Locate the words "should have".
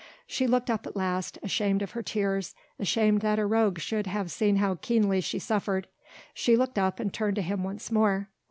3.77-4.31